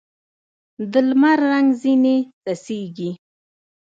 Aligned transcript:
د 0.91 0.93
لمر 1.07 1.39
رنګ 1.51 1.67
ځیني 1.81 2.17
څڅېږي 2.43 3.11